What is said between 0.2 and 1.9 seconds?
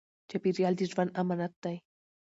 چاپېریال د ژوند امانت دی.